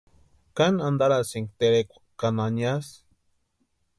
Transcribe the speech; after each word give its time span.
¿Káni 0.55 0.79
antarasïnki 0.87 1.53
terekwa 1.59 1.97
ka 2.19 2.27
naniasï? 2.37 2.95